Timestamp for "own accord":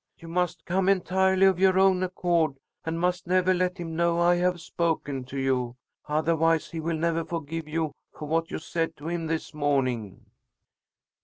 1.77-2.55